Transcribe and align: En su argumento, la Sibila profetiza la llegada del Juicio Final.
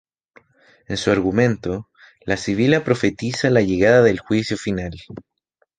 En 0.87 0.97
su 0.97 1.11
argumento, 1.11 1.91
la 2.25 2.35
Sibila 2.35 2.83
profetiza 2.83 3.51
la 3.51 3.61
llegada 3.61 4.01
del 4.01 4.19
Juicio 4.19 4.57
Final. 4.57 4.97